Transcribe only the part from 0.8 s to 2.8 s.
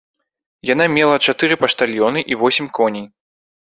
мела чатыры паштальёны і восем